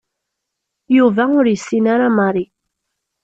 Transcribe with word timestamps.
Yuba 0.97 1.23
ur 1.37 1.45
yessin 1.47 1.85
ara 1.93 2.07
Mary. 2.17 2.45